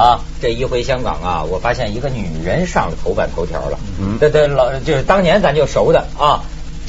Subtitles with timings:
[0.00, 3.78] 啊，这一回香港啊，我发现一个女人上了头版头条了。
[4.00, 6.40] 嗯，对对，老就是当年咱就熟的啊，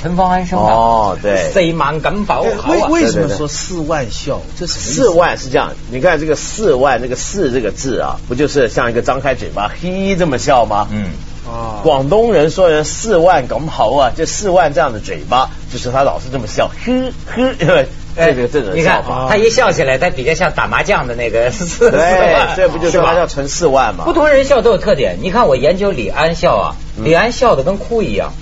[0.01, 0.71] 陈方安生的。
[0.71, 1.51] 哦，对。
[1.51, 2.41] 四万敢否？
[2.69, 4.39] 为为什么说四万笑？
[4.57, 10.87] 这是四万是这样，你看这个四万，那个四这个字啊，不就是像一个张开嘴巴嘿这么笑吗？
[10.89, 11.07] 嗯。
[11.45, 11.81] 哦。
[11.83, 17.85] 广东人说人四万咁好啊，这四万这样的嘴巴，就是他老是这么笑，呵呵，因为。
[18.15, 24.03] 这个这种笑法，他一笑起来，他比较像打麻将的那个 四四万，这不就是麻将乘四万吗？
[24.05, 25.17] 不同人笑都有特点。
[25.21, 28.33] 你看我研究李安笑啊，李安笑的跟哭一样，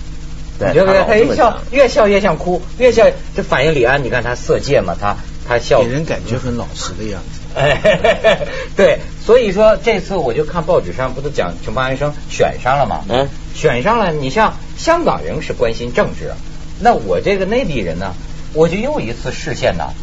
[0.59, 1.03] 对不对？
[1.07, 4.03] 他一笑越笑越像哭，越笑这反映李安。
[4.03, 5.15] 你看他色戒嘛，他
[5.47, 7.39] 他笑，给人感觉很老实的样子。
[7.55, 8.39] 哎，
[8.75, 13.03] 对，所以说这次我就看报纸上不都讲陈方安生选上了吗？
[13.09, 14.11] 嗯，选上了。
[14.11, 16.31] 你像香港人是关心政治，
[16.79, 18.13] 那我这个内地人呢？
[18.53, 19.93] 我就又一次视线呐，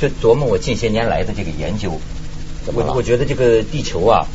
[0.00, 2.00] 就琢磨我近些年来的这个研究，
[2.66, 4.26] 我我觉得这个地球啊，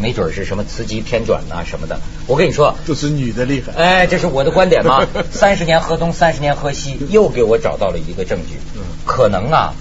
[0.00, 2.00] 没准是什么磁极偏转呐什么的。
[2.26, 3.72] 我跟你说，就是女的厉害。
[3.72, 5.06] 哎，这是我的观点嘛？
[5.30, 8.54] 三十年河东，三十年河西，又给我找到了一个证据。
[9.04, 9.74] 可能啊，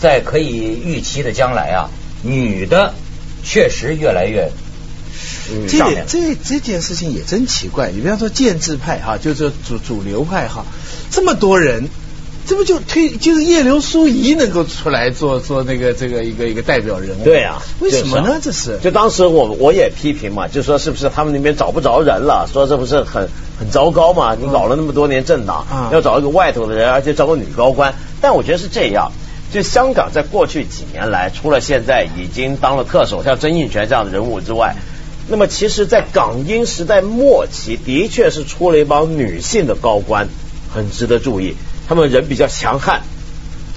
[0.00, 1.90] 在可以预期的将来啊，
[2.22, 2.94] 女的
[3.42, 4.50] 确实越来越。
[5.68, 7.90] 这这这件事情也真奇怪。
[7.90, 10.64] 你比方说建制派哈，就是主主流派哈，
[11.10, 11.88] 这么多人。
[12.46, 17.24] 这不就推就是叶刘淑仪能够出来做做那个这个一个一个代表人物？
[17.24, 18.38] 对啊，为什么呢？
[18.42, 22.46] 这是就当时我我也批评嘛，就说是不是他们那边找不着人了？
[22.52, 23.28] 说这不是很
[23.58, 24.34] 很糟糕嘛？
[24.34, 27.94] 你搞了那么多年政党，要找一个外头的人，而且找个女高官。
[28.20, 29.12] 但我觉得是这样，
[29.52, 34.76] 就香港在过去几年来，除了现在已经当了特首像曾荫权这样的人物之外，
[35.28, 40.28] 那么其实，在港英时代末期，的确是出了一帮女性的高官，
[40.70, 41.54] 很值得注意。
[41.88, 43.02] 他们人比较强悍，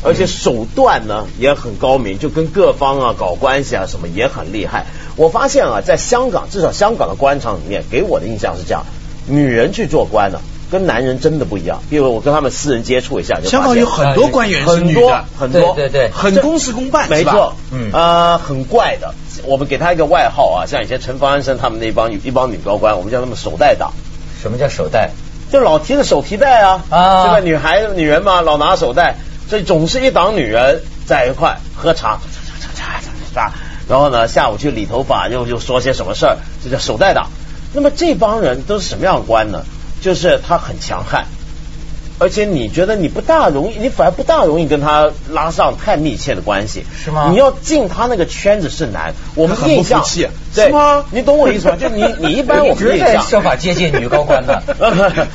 [0.03, 4.85] 而且手段呢也很高明，就跟各方啊搞关系啊什么也很厉害。
[5.15, 8.85] 我发现啊，在香港，至少香港的官场里面，给我的印象是这样：
[9.27, 11.81] 女人去做官呢，跟男人真的不一样。
[11.89, 19.13] 因为我跟他们私人接触一下，香港有很多官员是女的，很多，对对，很公事公办，没错，嗯啊，很怪的。
[19.45, 23.91] 我们给他一个外号啊，像以前陈方安生他们那帮一帮女高官，我们叫他们手袋党。
[24.41, 25.09] 什么叫手带？
[25.51, 26.81] 就老提着手提袋啊，
[27.25, 29.15] 这个女孩子女人嘛，老拿手袋，
[29.49, 32.19] 所以总是一党女人在一块喝茶，
[33.87, 37.29] 然后呢下午去理头发，又又说些什么事儿，这叫手袋党。
[37.73, 39.63] 那么这帮人都是什么样的官呢？
[40.01, 41.25] 就是他很强悍。
[42.19, 47.27] 而且你觉得你不大容易，你反而不大容易跟他拉上太密切的关系，是吗？
[47.31, 49.13] 你要进他那个圈子是难。
[49.35, 51.05] 我们印象是吗？
[51.11, 51.75] 你懂我意思吗？
[51.79, 54.61] 就你你一般我们印象设法接近女高官的，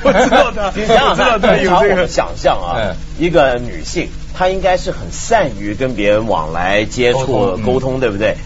[0.03, 0.73] 我知道的。
[0.77, 2.75] 你想想，平常我们想象啊，
[3.19, 8.37] 一个女性她应该是很善于跟别人往来接触沟通，对不对？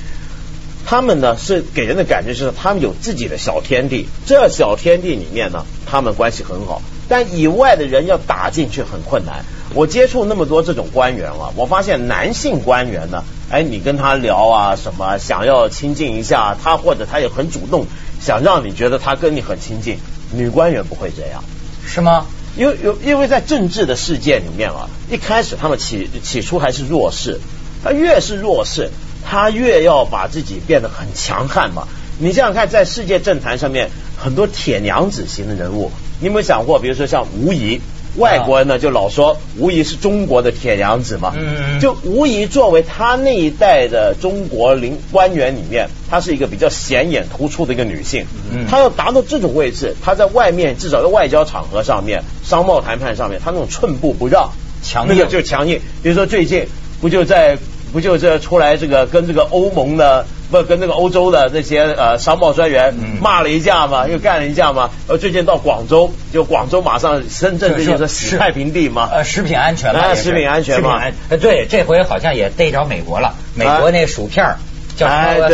[0.86, 6.80] 他们呢是给人的感觉是他们有自己的小天地，这小天地里面呢，他们关系很好。
[7.08, 9.44] 但以外的人要打进去很困难。
[9.74, 17.86] 我接触那么多这种官员啊，我发现男性官员呢，哎，你跟他聊啊，什么想要亲近一下他，或者他也很主动，
[18.20, 19.98] 想让你觉得他跟你很亲近。
[20.32, 21.42] 女官员不会这样，
[21.84, 22.26] 是吗？
[22.56, 27.40] 因为有因为在政治的世界里面啊，一开始他们起起初还是弱势，
[27.84, 28.90] 他越是弱势，
[29.28, 31.88] 他越要把自己变得很强悍嘛。
[32.18, 35.90] 你想想看，在世界政坛上面，很多铁娘子型的人物。
[36.20, 37.80] 你有没有想过，比如说像吴仪，
[38.16, 41.34] 外国人呢就老说吴仪是中国的铁娘子嘛？
[41.36, 48.24] 嗯就吴仪作为他那一代的中国领官员里面，她是一个比较显眼突出的一个女性。
[48.50, 48.66] 嗯。
[48.66, 54.52] 她要达到这种位置，她在外面至少在外交场合上面、商贸谈判上面，她那种寸步不让，
[54.82, 55.82] 强硬，那个就强硬。
[56.02, 56.66] 比如说最近
[57.02, 57.58] 不就在
[57.96, 60.26] 不就这出来这个跟这个欧盟的。
[60.48, 64.90] 不跟那个欧洲的那些呃商贸专员骂了一架嘛，又干了一架嘛。
[65.08, 69.08] 呃，最近到广州，就广州马上深圳这就是洗太平地嘛。
[69.12, 71.02] 呃，食品安全嘛，食品安全嘛。
[71.40, 73.34] 对，这回好像也逮着美国了。
[73.56, 74.54] 美国那薯片
[74.96, 75.08] 叫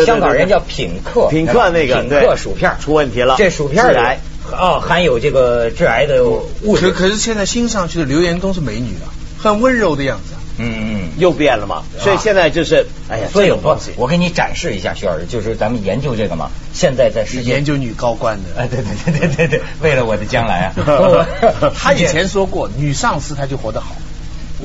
[0.05, 3.37] 香港人叫品客，品客那个品客薯片出问题了。
[3.39, 4.21] 这薯片来
[4.53, 6.91] 哦，含有这个致癌的物质。
[6.91, 9.09] 可可是现在新上去的留言都是美女啊，
[9.43, 10.35] 很温柔的样子。
[10.59, 21.27] 嗯嗯，又变了嘛，所以现在就是，哎呀，所以我我给你展示一下，徐老师，就是咱们研究这个嘛，现在在世界研究女高官的，哎，对对对对对对， 为了我的将来啊，
[21.75, 23.97] 他以前说过，女上司她就活得好，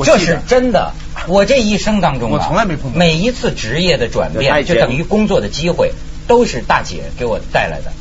[0.04, 0.92] 这是真的，
[1.28, 5.94] 我这一生当中我从来没碰到，每一次职业的转变，就等于工作的机会，
[6.28, 7.92] 都是大姐给我带来的。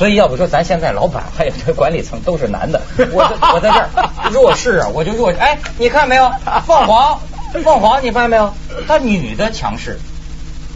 [0.00, 2.80] 所以要不说咱现在老板还有这管理层都是男的，
[3.12, 3.90] 我我在这儿
[4.32, 5.30] 弱势啊，我就弱。
[5.38, 6.32] 哎，你看没有？
[6.66, 7.20] 凤凰
[7.62, 8.50] 凤凰你发现没有？
[8.88, 10.00] 他女的强势，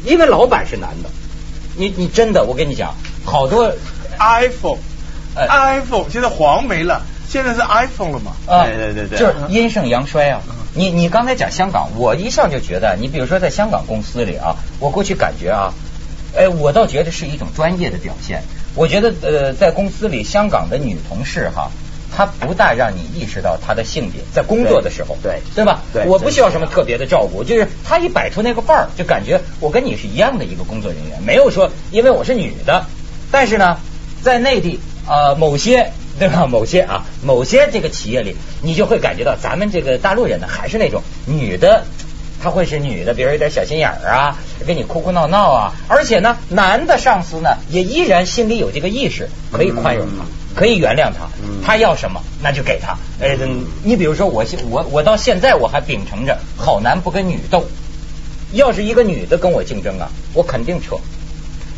[0.05, 1.09] 因为老板是男的。
[1.75, 2.95] 你你真的，我跟你讲，
[3.25, 3.73] 好多
[4.21, 8.33] iPhone，iPhone 现在黄没了，现在是 iPhone 了嘛？
[8.47, 10.43] 啊，对对对对，就是阴盛阳衰啊。
[10.75, 15.73] 你你刚才讲香港，我一向就觉得，你比如说在香港公司里啊，我过去感觉啊，
[16.37, 18.43] 哎，我倒觉得是一种专业的表现。
[18.75, 21.71] 我觉得呃，在公司里，香港的女同事哈，
[22.15, 25.83] 她不大让你意识到她的性别，在工作的时候，对对吧？
[25.93, 32.87] 对，我不需要什么特别的照顾，就是她一摆出那个范儿，就感觉我跟你是一样的一个工作人员，没有说因为我是女的，
[33.31, 33.79] 但是呢，
[34.23, 35.93] 在内地啊，某些。
[36.17, 36.47] 对吧？
[36.47, 41.87] 某些啊，某些这个企业里，你就会感觉到咱们这个大陆人呢，还是那种女的，
[42.45, 44.37] 她会是女的，比如有点小心眼儿啊，
[44.67, 45.73] 跟你哭哭闹闹啊。
[45.89, 50.25] 而且呢，男的上司呢，也依然心里有这个意识，可以宽容他，
[50.55, 51.27] 可以原谅他，
[51.65, 52.99] 他要什么那就给他。
[53.19, 53.35] 呃，
[53.83, 57.65] 你比如说我现我我到现在我还秉承着好男不跟女斗，
[58.53, 60.97] 要是一个女的跟我竞争啊，我肯定撤。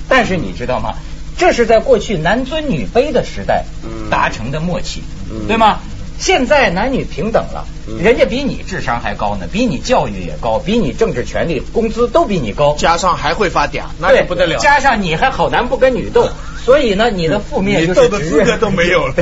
[0.09, 0.95] 但是你知道吗？
[1.39, 3.65] 这是在过去男尊女卑的时代
[4.11, 5.03] 达成的默契，
[5.47, 5.79] 对吗？
[6.19, 7.67] 现在男女平等了，
[8.03, 14.59] 人家比你智商还高呢，比你教育也高，比你政治权利、工资都比你高，加上还会发嗲，那也不得了。
[14.59, 16.29] 加上你还好男不跟女斗，
[16.65, 19.15] 所以呢，你的负面就是斗的资格都没有了。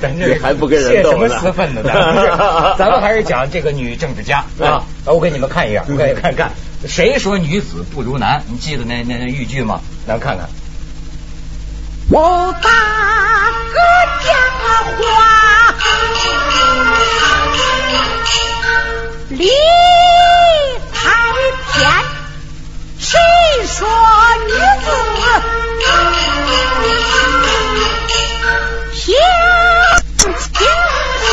[0.00, 1.82] 咱这还不跟人斗泄什么私愤呢？
[2.78, 4.84] 咱们还是讲这个女政治家啊。
[5.06, 6.52] 我给你们看一样，可以看看
[6.86, 8.42] 谁说女子不如男？
[8.48, 9.80] 你记得那那那豫剧吗？
[10.06, 10.48] 咱看看。
[12.10, 12.68] 我大
[13.72, 13.80] 哥
[14.24, 14.30] 讲
[14.98, 15.02] 话，
[19.30, 19.40] 理
[20.92, 21.00] 太
[21.72, 21.80] 偏，
[22.98, 23.10] 谁
[23.66, 23.88] 说
[24.46, 24.86] 女子？
[30.54, 30.60] 天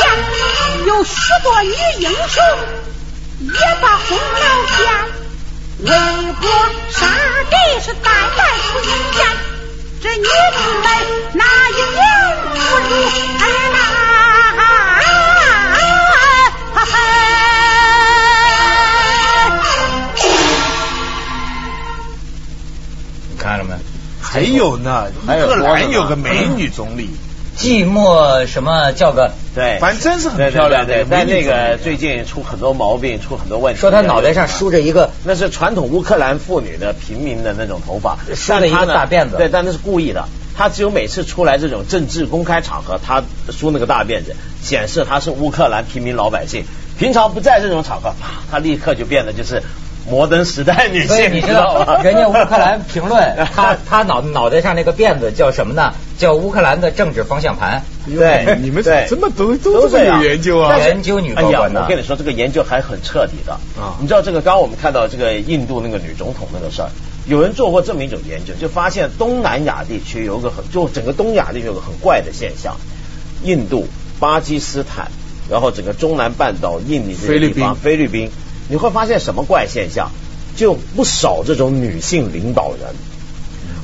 [0.86, 2.42] 有许多女英雄，
[3.40, 4.44] 也把功劳
[4.76, 4.78] 献，
[5.78, 5.88] 为
[6.40, 6.42] 国
[6.90, 6.98] 杀
[7.48, 7.52] 敌
[7.84, 8.38] 是代代
[8.72, 8.74] 不
[9.18, 9.20] 言。
[10.02, 10.28] 这女子
[10.82, 10.86] 们
[11.34, 12.00] 哪一年
[24.50, 27.10] 还有呢，乌克兰有个美女总理。
[27.56, 30.86] 寂寞什么叫个对，反正真是很漂亮。
[30.86, 33.80] 对，但那个最近出很多毛病，出很多问题。
[33.80, 39.36] 说她脑袋上梳着一个，那是传统乌克兰妇女的平民的那种头发，梳了一个大辫子。
[39.36, 40.26] 对，但那是故意的。
[40.56, 46.64] 她只有每次出来这种政治公开场合，她梳那个大辫子，显示她是乌克兰平民老百姓。
[46.98, 49.62] 平常不在这种场合，啪，他立刻就变得就是。
[50.08, 52.02] 摩登时代女性，你知道吗？
[52.02, 55.92] 人家乌克兰评论， 他他脑脑袋上那个辫子叫什么呢？
[56.18, 57.82] 叫乌克兰的政治方向盘。
[58.06, 60.76] 对，你们这么都都这么有研究啊？
[60.78, 61.82] 研究女高官的。
[61.82, 63.52] 我跟你说，这个研究还很彻底的。
[63.80, 64.40] 啊，你知道这个？
[64.40, 66.88] 刚刚我们看到这个印度那个女总统那个事儿，
[67.26, 72.74] 有人做过这么一种研究，就发现东南亚地区有个很，就整个东亚地区有个很怪的现象：
[73.44, 73.86] 印度、
[74.18, 75.08] 巴基斯坦，
[75.50, 78.30] 然后整个中南半岛、印尼这些地方，菲律宾。
[78.70, 80.10] 你会发现什么怪现象？
[80.56, 82.94] 就不少这种女性领导人，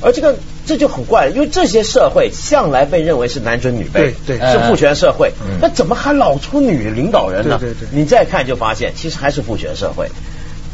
[0.01, 0.35] 而这个
[0.67, 7.57] 这就很怪，因为这些社会向来被认为是男尊女卑，对，对是父权社会，那怎么还老出女领导人呢？
[7.59, 10.09] 对对，你再看就发现，其实还是父权社会。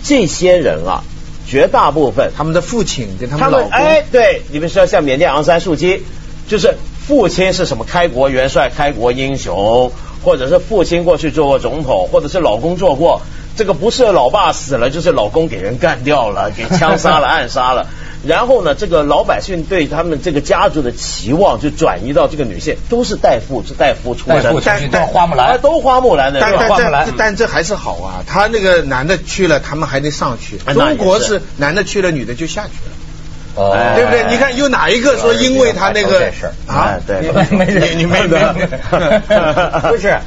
[0.04, 1.04] 这些人啊，
[1.48, 6.02] 绝大部分他们的父亲跟他们老公，哎，对，你们说像缅甸昂山素姬，
[6.50, 6.76] 就是
[7.08, 9.92] 父亲是什么开国元帅、开国英雄，
[10.26, 13.22] 或者是父亲过去做过总统，或者是老公做过。
[13.56, 17.88] 这个不是老爸死了，就是老公给人干掉了，给枪杀了、 暗杀了。
[18.26, 27.06] 然后呢，这个老百姓对他们这个家族的期望就转移到这个女性，都是代父，是代夫出身，但但花木兰都花木兰的，但花木兰。
[27.18, 30.58] 但这还是好啊，他那个男的去了，他们还得上去。
[30.74, 34.24] 中国是男的去了，女的就下去了，哦，对不对？
[34.30, 36.32] 你看有哪一个说因为他那个
[36.66, 36.96] 啊？
[37.06, 38.40] 对，没你你没 没
[39.92, 40.18] 不是。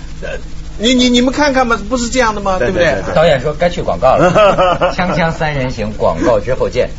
[0.79, 2.59] 你你你们看看嘛，不是这样的吗？
[2.59, 2.95] 对不对？
[3.15, 4.31] 导演说该去广告了，
[4.97, 6.91] 锵锵三人行，广告之后见。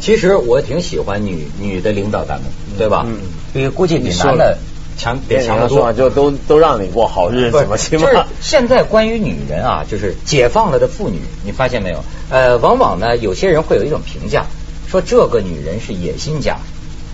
[0.00, 3.04] 其实我挺喜欢女女的领导咱们，对吧？
[3.06, 3.18] 嗯。
[3.52, 4.56] 比估计比男的。
[5.00, 7.76] 强别强得多，就都都让你过好日子吗？
[7.78, 12.04] 就是现在关于女人啊，就是解放了的妇女，你发现没有？
[12.28, 14.44] 呃，往往呢，有些人会有一种评价，
[14.90, 16.58] 说这个女人是野心家，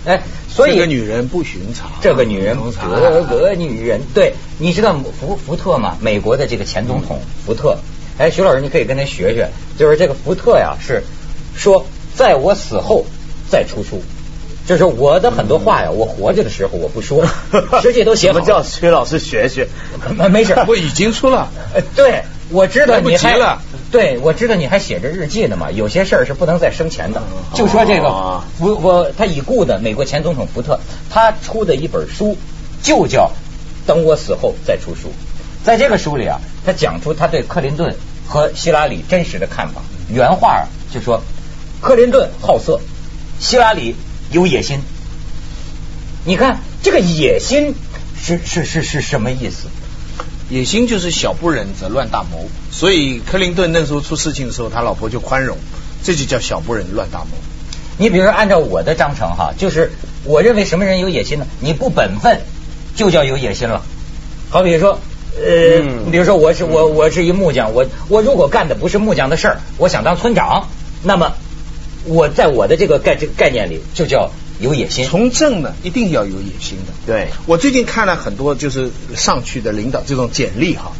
[0.05, 5.95] 哎，所以这个女人不寻常，这个女人这个女人，对，你知道福福特吗？
[6.01, 7.77] 美国的这个前总统福特，
[8.17, 11.03] 哎，徐老师你可以跟他学学，就是这个福特呀，是
[11.55, 13.05] 说在我死后
[13.49, 14.01] 再出书。
[14.67, 17.25] 就是我的很多话呀，我活着的时候我不说，
[17.81, 18.41] 实际都写好。
[18.41, 19.69] 叫崔老师学学，
[20.29, 21.47] 没事，我已经出了。
[21.95, 25.71] 对，我知道你还了对，我知道你还写着日记呢嘛。
[25.71, 27.23] 有些事儿是不能再生前的。
[27.53, 30.77] 就说这个福，我他已故的美国前总统福特，
[31.09, 32.37] 他出的一本书
[32.83, 33.31] 就叫
[33.87, 35.07] 《等我死后再出书》。
[35.63, 37.95] 在这个书里啊，他讲出他对克林顿
[38.27, 39.81] 和希拉里真实的看法。
[40.09, 41.21] 原话就说：
[41.79, 42.81] 克林顿好色，
[43.39, 43.95] 希拉里。
[44.31, 44.79] 有野心，
[46.25, 47.73] 你看这个野心
[48.21, 49.67] 是是是是什么意思？
[50.49, 55.57] 野心就是小不忍则乱大谋，所以克林顿那时候出事情的时候，他老婆就宽容，
[56.03, 57.27] 这就叫小不忍乱大谋。
[57.97, 59.91] 你比如说，按照我的章程哈，就是
[60.23, 61.47] 我认为什么人有野心呢？
[61.59, 62.41] 你不本分
[62.95, 63.83] 就叫有野心了。
[64.49, 64.99] 好比说，
[65.37, 70.67] 呃，你比如说我是我我是一木匠，我我如果干的不是木匠的事儿，我想当村长，
[71.03, 71.33] 那么。
[72.07, 75.05] 我在我的这个概这个概念里，就叫有野心。
[75.05, 76.93] 从政呢，一定要有野心的。
[77.05, 80.93] 对，我最近看了很多就是上去的领导这种简历哈，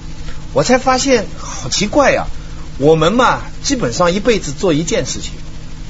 [0.54, 2.28] 我才发现好奇怪呀。
[2.80, 5.32] 我们嘛，基本上一辈子做一件事情，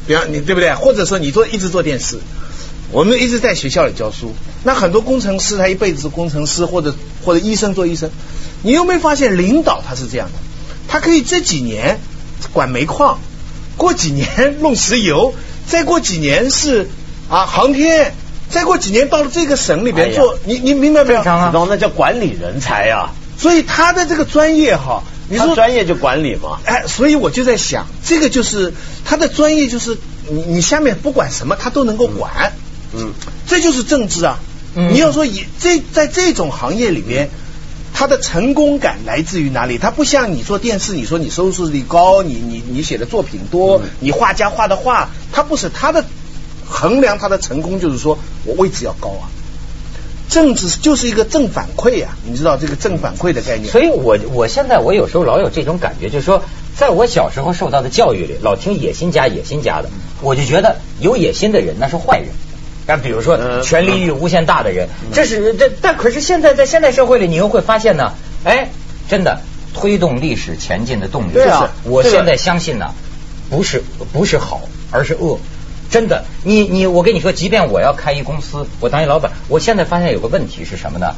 [0.08, 0.74] 比方你对不对？
[0.74, 2.20] 或者说你做一直做电视，
[2.92, 4.34] 我们一直在学校里教书。
[4.64, 6.96] 那很多工程师他一辈子是工程师，或者
[7.26, 8.10] 或者医生做医生。
[8.64, 10.40] 你有没有发现领导他是这样的？
[10.88, 12.00] 他可以这几年
[12.54, 13.20] 管煤矿。
[13.78, 15.34] 过几年弄石油，
[15.68, 16.90] 再过几年是
[17.30, 18.14] 啊航天，
[18.50, 21.22] 再过几年到了这个省里边做，你你明白没有？
[21.70, 23.12] 那叫管理人才呀。
[23.38, 26.60] 所以他的这个专业哈，你说专业就管理嘛？
[26.66, 28.74] 哎，所以我就在想，这个就是
[29.06, 29.96] 他的专业，就是
[30.28, 32.54] 你你下面不管什么，他都能够管。
[32.94, 33.14] 嗯，
[33.46, 34.40] 这就是政治啊。
[34.74, 37.30] 你要说以这在这种行业里面。
[37.98, 39.80] 他的成功感来自于哪里？
[39.80, 46.06] 他不像你做电视，你说你收视率高，你你你写的作品多，你画家画的画，他不是他的
[46.64, 49.26] 衡量他的成功就是说我位置要高啊。
[50.30, 53.72] 政治就是一个正反馈啊，你知道这个正反馈的概念。
[53.72, 56.44] 所以我我现在我有时候老有这种感觉，就是说，
[56.76, 59.90] 在我小时候受到的教育里，老听野心家野心家的，
[60.22, 62.28] 我就觉得有野心的人那是坏人。
[62.88, 68.14] 但比如说，权力欲无限大的人，这是这，但可是现在在现代社会里，你又会发现呢，
[68.46, 68.70] 哎，
[69.10, 69.42] 真的
[69.74, 72.94] 推动历史前进的动力，对啊，我现在相信呢，
[73.50, 75.38] 不是不是好，而是恶，
[75.92, 81.14] 真的，你你我跟你说，即便我要开一公司，我当一老板，我现在发现有个问题是什么呢？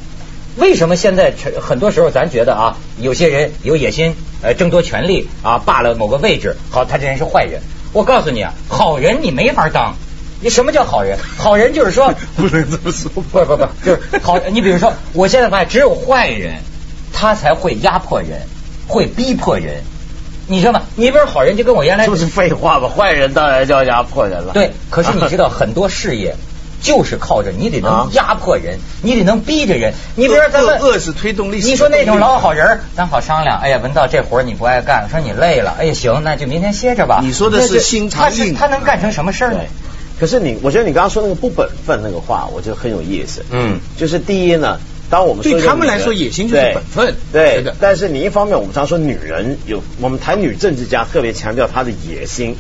[0.57, 7.61] 为什么现在很多时候咱觉得啊，有些人有野心，呃，争夺权力啊，霸了某个位置，好，他这人是坏人。
[7.93, 9.95] 我告诉你啊，好人你没法当。
[10.41, 11.17] 你什么叫好人？
[11.37, 14.39] 好人就是说 不能这么说，不不不，就是好。
[14.51, 16.55] 你比如说，我现在发现只有坏人，
[17.13, 18.41] 他才会压迫人，
[18.87, 19.83] 会逼迫人。
[20.47, 20.81] 你知道吗？
[20.95, 22.89] 你不是好人，就跟我原来就是废话吧？
[22.89, 24.53] 坏人当然就要压迫人了。
[24.53, 26.35] 对，可是你知道 很多事业
[26.81, 29.93] 就是靠着你得能压迫人，你得能逼着人。
[30.15, 31.57] 你比如说咱们恶是推动力。
[31.57, 33.59] 你说那种老好人，咱好商量。
[33.59, 35.75] 哎呀，文道这活你不爱干，说你累了。
[35.77, 37.19] 哎呀，行，那就明天歇着吧。
[37.21, 39.59] 你说的是心肠硬，他能干成什么事儿呢？
[40.19, 43.45] 可是你，我觉得你刚刚说那个不本分那个话，我觉得很有意思。
[43.51, 44.77] 嗯，就是第一呢，
[45.09, 47.73] 当我们对他们来说野心就是本分，对的。
[47.79, 52.57] 但是你一方面，我们常说女人有，我们谈女政治家特别强调她的野心，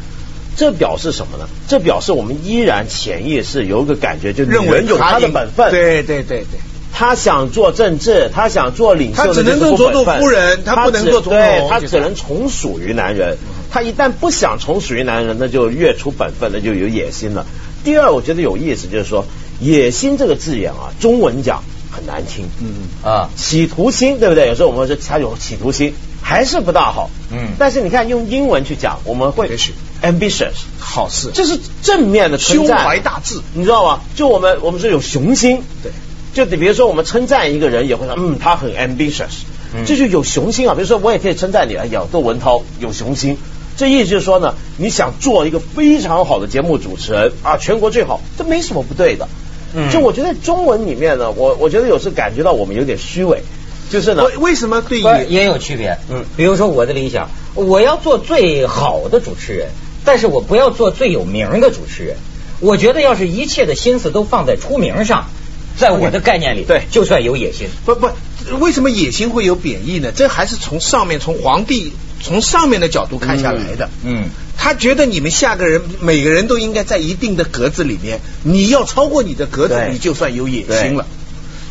[0.55, 1.49] 这表示什么呢？
[1.67, 5.69] 这表示我们依然潜意识有一个感觉，就认为有她的本分。
[5.69, 6.59] 对对对对，
[6.93, 13.37] 她想做政治，她想做领袖，她只能做做做夫人，她不能做总统，她只能从属于男人。
[13.71, 17.45] 他一旦不想从属于男人，那就越出本分，那就有野心了。
[17.83, 19.25] 第二，我觉得有意思，就是说
[19.59, 24.47] 野心这个字眼啊，中文讲很难听，嗯啊，企图心，对不对？
[24.47, 27.49] 有时候我们说他有企图心，还是不大好，嗯。
[27.57, 29.49] 但是你看用英文去讲，我们会
[30.01, 34.01] ambitious，好事，这是正面的称赞，胸怀大志，你知道吗？
[34.15, 35.91] 就我们我们说有雄心，对，
[36.33, 39.43] 就比如说我们称赞一个人，也会说嗯，他很 ambitious，
[39.85, 40.75] 这就有雄心啊。
[40.75, 43.37] 比如说我也可以称赞你，哎呀，窦文涛有雄心。
[43.79, 49.29] 这意思就是说呢，你想做一个非常好的节目主持人啊，全国最好，这没什么不对的。
[49.73, 53.41] 嗯，就我觉得中文里面呢，我我觉得有时感觉到我们有点虚伪，
[53.89, 55.97] 就是呢，为什么对也有区别？
[56.09, 59.69] 嗯，比如说我的理想，我要做最好的主持人，
[60.03, 62.17] 但是我不要做最有名的主持人。
[62.59, 65.29] 我觉得要是一切的心思都放在出名上，
[65.77, 67.69] 在我的概念里，对，就算有野心。
[67.85, 68.09] 不不，
[68.59, 70.11] 为什么野心会有贬义呢？
[70.13, 71.93] 这还是从上面从皇帝。
[72.21, 81.05] 从上面的角度看下来的，嗯，他觉得你们下个人每个人都应该在一定的格子里面，你要超过你的格子，你就算有野心了。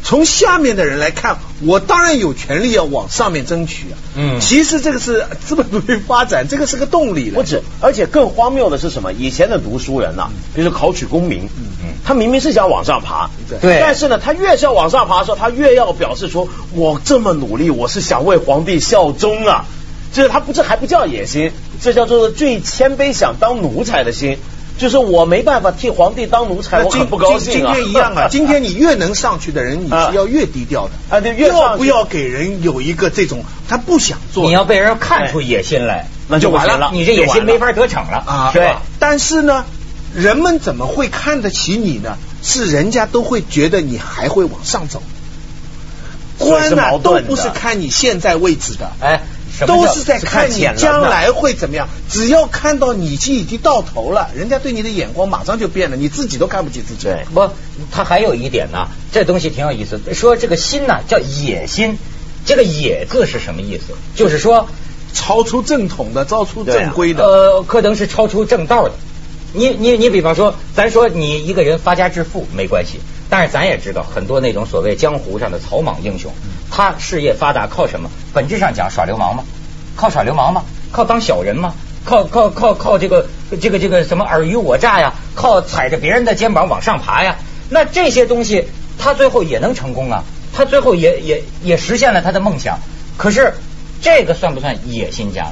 [0.04, 3.98] 从下面的人来看，我当然有权利要往上面争取啊。
[4.16, 7.30] 嗯，其实这个是资本主义发展，这个是个动力。
[7.30, 9.12] 不止，而且更荒谬的是什么？
[9.12, 13.28] 以前的读书人呐，比如说考取功名，嗯嗯，他明明是想往上爬，
[13.60, 19.66] 对，但是呢，他越是要往上爬的时候，他越要表示出我这么努力，我是想为皇帝效忠啊。
[20.12, 24.38] 就是他不这还不叫野心，这叫做最谦卑想当奴才的心。
[24.78, 27.74] 就是我没办法替皇帝当奴才，我很不高兴啊。
[27.74, 31.20] 今天一样啊， 今天你越能上去的人，你是要越低调的啊。
[31.20, 36.90] 对，越要不要给人有一个这种他不想做，你要被人看出野心来，那就完了。
[36.92, 38.50] 你这野心没法得逞了啊。
[38.54, 39.64] 对，但是呢，
[40.14, 42.16] 人们怎么会看得起你呢？
[42.40, 45.02] 是人家都会觉得你还会往上走。
[46.38, 49.22] 官呢，都不是看你现在位置的，哎。
[49.66, 51.88] 都是在看你将来会怎么样。
[52.10, 57.04] 只要看到你已经已经到头了，人家对你的眼光马上就变了，你自己都看不起自己。
[57.04, 57.50] 对不，
[57.90, 60.00] 他还有一点呢，这东西挺有意思。
[60.14, 61.98] 说这个心呢叫野心，
[62.44, 63.94] 这个野字是什么意思？
[64.14, 64.68] 就是说
[65.12, 68.92] 超出正统的、超出正规的，呃，可能是超出正道的。
[69.54, 73.00] 你你你，比方说，咱说你一个人发家致富没关系，
[73.30, 76.32] 但是咱也知道很多那种所谓江湖上的草莽英雄。
[76.70, 78.10] 他事业发达靠什么？
[78.32, 79.44] 本质上讲耍流氓吗？
[79.96, 80.64] 靠耍流氓吗？
[80.92, 81.74] 靠当小人吗？
[82.04, 83.26] 靠靠靠靠这个
[83.60, 85.14] 这个这个什么尔虞我诈呀？
[85.34, 87.36] 靠踩着别人的肩膀往上爬呀？
[87.68, 88.66] 那这些东西
[88.98, 90.24] 他最后也能成功啊？
[90.54, 92.78] 他最后也也也实现了他的梦想。
[93.16, 93.54] 可是
[94.00, 95.48] 这个算不算野心家？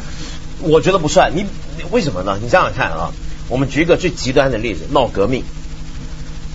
[0.61, 1.37] 我觉得不算。
[1.37, 1.47] 你
[1.91, 2.39] 为什么呢？
[2.41, 3.11] 你想想看啊，
[3.49, 5.45] 我们举一个最极端的例子，闹革命。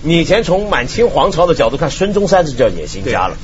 [0.02, 3.36] 你以前从满清皇朝的角度看，孙中山就叫野心家了。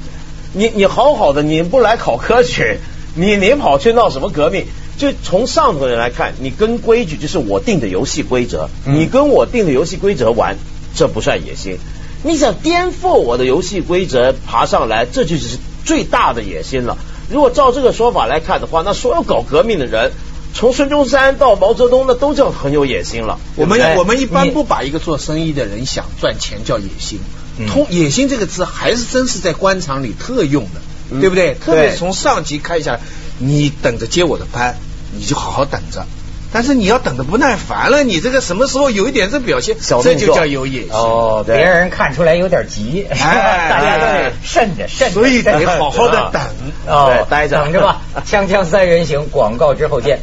[0.52, 2.78] 你你好好的，你不来考科举，
[3.14, 4.66] 你你跑去闹什么革命？
[4.96, 10.56] 就从上头人来看，你跟规矩就是我定的游戏规则，你跟我定的游戏规则玩，
[10.96, 11.78] 这不算野心。
[12.24, 16.98] 你想颠覆我的游戏规则爬上来，这就是最大的野心了。
[17.30, 20.10] 如果照这个说法来看的话，那所有搞革命的人，
[20.54, 23.38] 从孙中山到毛泽东，那都叫很有野心了。
[23.56, 27.20] 我们我们一般不把一个做生意的人想赚钱叫野心。
[27.68, 31.54] 通野心这个字还是真是在官场里特用的，对不对？
[31.54, 33.00] 特别从上级开下来，
[33.38, 34.76] 你等着接我的班，
[35.16, 36.06] 你就好好等着。
[36.52, 40.90] 但是你要等的不耐烦了，你这个什么时候有一点这表现，这就叫有野心。
[40.92, 46.42] 哦，别人看出来有点急， 大家都慎着慎着，所以得好好的等，
[46.88, 48.00] 哦，待着等着吧。
[48.26, 50.20] 锵锵三人行，广告之后见。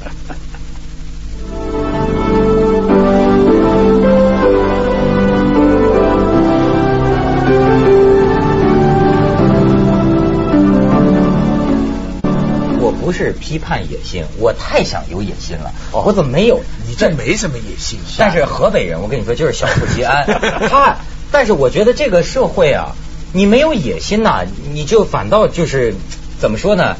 [13.06, 15.72] 不是批判野心，我太想有野心了。
[15.92, 16.60] 我怎么没有？
[16.88, 18.00] 你这没什么野心。
[18.18, 20.26] 但是河北人，我跟你说，就是小富即安。
[20.68, 20.98] 他，
[21.32, 22.96] 但是我觉得这个社会啊，
[23.32, 25.94] 你没有野心呐，你就反倒就是
[26.40, 26.98] 怎么说呢？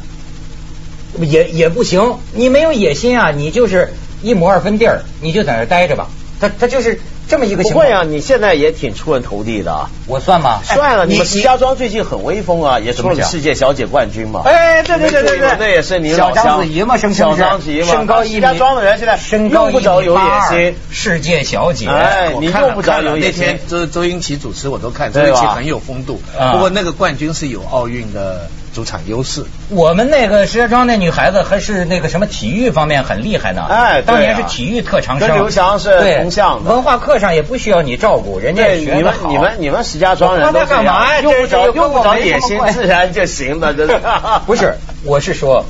[1.20, 2.20] 也也不行。
[2.34, 3.92] 你没有野心啊，你就是
[4.22, 6.08] 一亩二分地儿，你就在那待着吧。
[6.40, 7.02] 他他就是。
[7.28, 8.04] 这么一个情况，不会啊！
[8.04, 10.60] 你现在也挺出人头地的，我算吗？
[10.64, 14.42] 算了，你们石家庄最近很威风啊，也出了世界小姐冠军嘛。
[14.46, 23.42] 哎，对对对对对，那也是你小章子怡嘛，生小章子怡嘛，身高一米，石家庄的人现在身高不着有野心，世界小姐，哎，你用不着有野心。
[23.42, 26.22] 那天周周英奇主持我都看，周英奇很有风度。
[26.52, 28.50] 不过那个冠军是有奥运的。
[28.76, 33.66] 主场优势，我们那个石家庄那女孩子还是那个什么体育方面很厉害呢。
[33.70, 36.62] 哎，当年是体育特长生，跟刘翔是同向。
[36.66, 39.30] 文化课上也不需要你照顾，人家学的好。
[39.30, 41.22] 你们你们你们石家庄人都干嘛呀？
[41.22, 43.74] 用不着用不着野心，自然就行了。
[43.74, 44.02] 真的
[44.46, 44.76] 不是？
[45.06, 45.66] 我是说，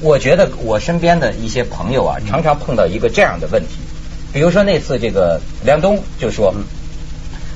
[0.00, 3.78] 我觉得我身边的一些朋友啊，常常碰到一个这样的问题。
[4.32, 6.54] 比如说那次这个梁冬就说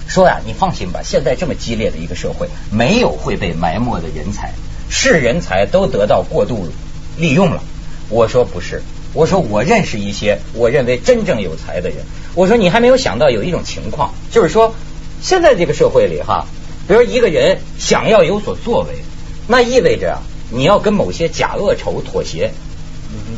[0.08, 4.52] 说呀，你放心吧，现在这么激烈的一个社会，没有会被埋没的人才。
[4.90, 6.68] 是人才都得到过度
[7.16, 7.62] 利用了，
[8.09, 11.98] 我说不是，我说我认识一些我认为真正有才的人，
[12.35, 14.74] 我说你还没有想到有一种情况，就是说
[15.20, 16.46] 现在这个社会里哈，
[16.87, 18.98] 比如一个人想要有所作为，
[19.46, 20.18] 那意味着
[20.51, 22.53] 你要跟某些假恶丑妥协，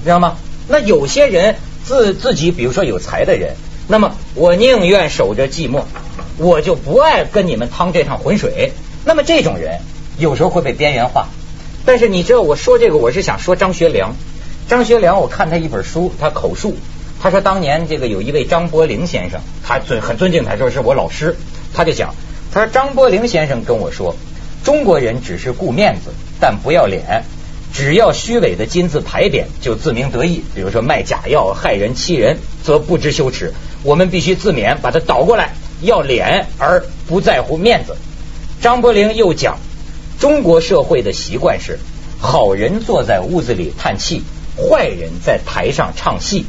[0.04, 0.36] 知道吗？
[0.68, 3.56] 那有些人自自己比如说有才的人，
[3.88, 5.82] 那么我宁愿守着寂寞，
[6.36, 8.72] 我就不爱跟你们趟这趟浑水，
[9.04, 9.80] 那么这种人
[10.18, 11.28] 有时候会被边缘化。
[11.90, 14.14] 但是你知道我说这个，我是想说张学良。
[14.68, 16.76] 张学良，我看他一本书，他口述，
[17.20, 21.34] 他说当年这个有一位张伯苓先生，他尊很尊敬他，说是我老师。
[21.74, 22.14] 他就讲，
[22.54, 24.14] 他说张伯苓先生跟我说，
[24.62, 27.24] 中国人只是顾面子，但不要脸，
[27.72, 30.44] 只要虚伪的金字牌匾就自鸣得意。
[30.54, 33.52] 比如说卖假药、害人、欺人，则不知羞耻。
[33.82, 37.96] 我们必须自勉，把它倒过来，要脸而不在乎面子。
[38.62, 39.58] 张伯苓又讲。
[40.20, 41.78] 中国社会的习惯是，
[42.20, 44.22] 好人坐在屋子里叹气，
[44.54, 46.44] 坏人在台上唱戏。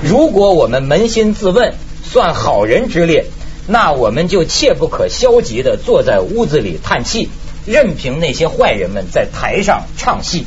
[0.00, 3.24] 如果我们扪心自问，算好人之列，
[3.66, 7.28] 那我们就切不可消极的坐在屋子里叹气，
[7.66, 10.46] 任凭那些坏人们在台上唱戏。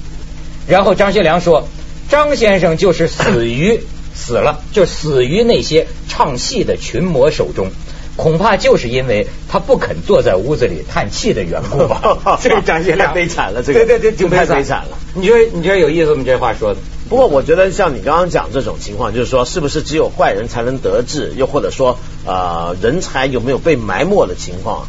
[0.66, 1.68] 然后张学良说，
[2.10, 3.82] 张先生就是死于
[4.16, 7.70] 死了，就死于那些唱戏的群魔手中。
[8.16, 12.38] 恐怕就是因为他不肯坐在屋子里叹气的缘故吧。
[12.42, 14.98] 这个张学良悲惨了，这个对对对，太悲惨了。
[15.14, 16.24] 你觉得你觉得有意思吗？
[16.26, 16.80] 这话说的。
[17.10, 24.88] 不过我觉得像你刚刚讲这种情况，就是说是不是只有坏人才能得志，又或者说呃人才有没有被埋没的情况？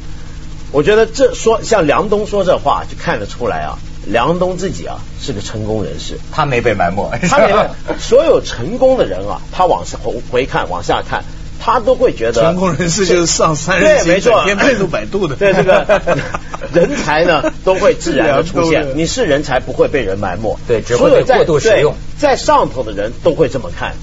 [0.71, 7.67] 我觉得这说像梁冬说这话就看得出来啊，梁冬自己啊是个成功人士，他没被埋没，他没有。
[7.99, 11.25] 所有成功的人啊，他往下回回看，往下看。
[11.65, 15.37] 他都会觉得成功人士就是上三人行，没错，天百度百度的。
[15.37, 16.03] 对这个
[16.75, 18.97] 人才呢，都会自然的出现。
[18.97, 20.59] 你是人才，不会被人埋没。
[20.67, 21.95] 对，只会过度使用。
[22.19, 23.95] 在上头的人都会这么看，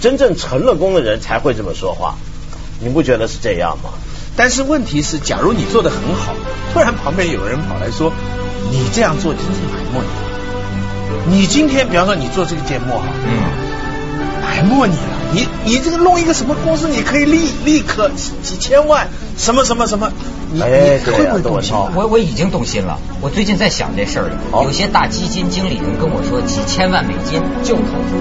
[0.00, 2.16] 真正成了功的人才会这么说话。
[2.80, 3.90] 你不觉得是这样吗？
[4.36, 6.34] 但是问题是，假如你做的很好，
[6.72, 8.12] 突然旁边有人跑来说，
[8.72, 10.00] 你这样做就是埋没
[11.30, 11.38] 你。
[11.38, 13.67] 你今天，比方说你做这个节目哈，嗯，
[14.62, 15.02] 埋没你了。
[15.32, 18.10] 你你这个弄一个什么公司，你可以立立刻
[18.42, 20.10] 几千万，什么什么什么，
[20.52, 20.64] 你你
[21.12, 21.74] 会不会动心？
[21.94, 22.98] 我我已经动心了。
[23.20, 24.64] 我最近在想这事儿了。
[24.64, 28.14] 有些大基金经理人跟我说，几千万美金就投资。